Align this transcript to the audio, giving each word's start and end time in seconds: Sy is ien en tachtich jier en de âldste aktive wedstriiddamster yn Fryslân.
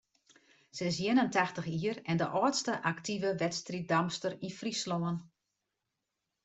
Sy 0.75 0.83
is 0.91 0.97
ien 1.05 1.21
en 1.23 1.33
tachtich 1.35 1.69
jier 1.73 1.97
en 2.09 2.17
de 2.21 2.27
âldste 2.39 2.73
aktive 2.91 3.29
wedstriiddamster 3.41 4.33
yn 4.45 4.55
Fryslân. 4.59 5.17